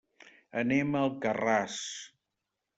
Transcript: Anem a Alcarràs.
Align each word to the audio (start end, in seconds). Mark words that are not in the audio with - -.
Anem 0.61 0.95
a 0.95 1.03
Alcarràs. 1.09 1.79